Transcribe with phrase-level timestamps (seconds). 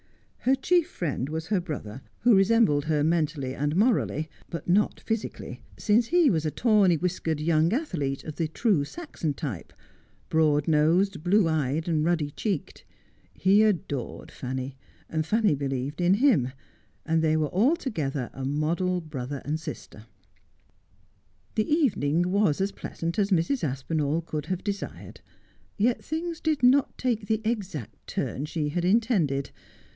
[0.39, 3.25] Her chief friend was her brother, who resembled her 78 Just as I Am.
[3.25, 8.37] menially and morally, but not physically, since lie was a tawny whiskered young athlete, of
[8.37, 9.71] the true Saxon type,
[10.29, 12.83] broad nosed, blue eyed, ruddy cheeked.
[13.35, 14.75] He adored Fanny;
[15.21, 16.51] Fanny believed in him;
[17.05, 20.07] and they were altogether a model brother and sister.
[21.53, 23.63] The evening was as pleasant as Mrs.
[23.63, 25.21] Aspinall could have desired.
[25.77, 29.51] Yet things did not take the exact turn she had in tended.